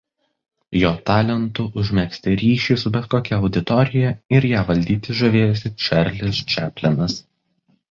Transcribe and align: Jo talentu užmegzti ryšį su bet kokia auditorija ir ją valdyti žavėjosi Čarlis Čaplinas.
Jo 0.83 0.91
talentu 1.09 1.65
užmegzti 1.81 2.33
ryšį 2.43 2.77
su 2.85 2.93
bet 2.95 3.05
kokia 3.13 3.39
auditorija 3.43 4.15
ir 4.39 4.49
ją 4.55 4.65
valdyti 4.73 5.19
žavėjosi 5.23 5.75
Čarlis 5.87 6.43
Čaplinas. 6.57 7.23